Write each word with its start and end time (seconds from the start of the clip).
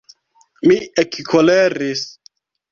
Mi 0.69 0.77
ekkoleris. 1.05 2.05